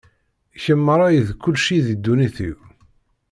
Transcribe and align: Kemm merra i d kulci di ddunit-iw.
Kemm 0.63 0.81
merra 0.85 1.07
i 1.17 1.19
d 1.27 1.29
kulci 1.41 1.77
di 1.85 1.95
ddunit-iw. 1.97 2.57